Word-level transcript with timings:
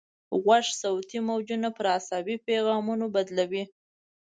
غوږ 0.43 0.65
صوتي 0.81 1.19
موجونه 1.27 1.69
پر 1.77 1.85
عصبي 1.97 2.35
پیغامونو 2.47 3.05
بدلوي. 3.15 3.63